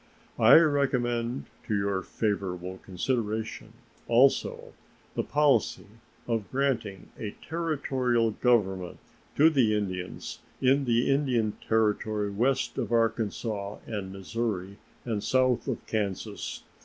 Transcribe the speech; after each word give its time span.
I 0.39 0.55
recommend 0.55 1.45
to 1.67 1.77
your 1.77 2.01
favorable 2.01 2.79
consideration 2.79 3.73
also 4.07 4.73
the 5.13 5.21
policy 5.21 5.85
of 6.27 6.49
granting 6.49 7.09
a 7.19 7.35
Territorial 7.47 8.31
government 8.31 8.97
to 9.35 9.51
the 9.51 9.75
Indians 9.77 10.39
in 10.59 10.85
the 10.85 11.11
Indian 11.13 11.51
Territory 11.61 12.31
west 12.31 12.79
of 12.79 12.91
Arkansas 12.91 13.77
and 13.85 14.11
Missouri 14.11 14.79
and 15.05 15.23
south 15.23 15.67
of 15.67 15.85
Kansas. 15.85 16.63